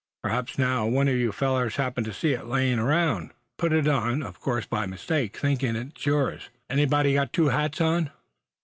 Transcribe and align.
P'raps, 0.23 0.57
now, 0.57 0.87
one 0.87 1.07
of 1.07 1.13
you 1.15 1.31
fellers 1.31 1.75
happened 1.75 2.07
to 2.07 2.11
see 2.11 2.33
it 2.33 2.47
lying 2.47 2.79
around, 2.79 3.21
and 3.21 3.31
put 3.59 3.71
it 3.71 3.87
on, 3.87 4.23
of 4.23 4.39
course 4.39 4.65
by 4.65 4.87
mistake, 4.87 5.37
thinkin' 5.37 5.75
it 5.75 5.95
his 5.95 6.11
own. 6.11 6.39
Anybody 6.71 7.13
got 7.13 7.31
two 7.31 7.49
hats 7.49 7.79
on?" 7.79 8.09